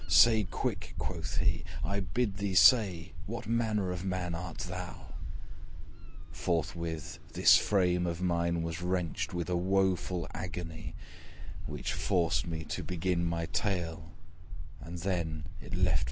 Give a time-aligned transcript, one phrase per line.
[0.07, 5.13] 'Say quick,' quoth he, 'I bid thee say What manner of man art thou?'
[6.31, 10.95] Forthwith this frame of mine was wrenched With a woful agony,
[11.67, 14.11] Which forced me to begin my tale;
[14.79, 15.99] And then it left me free.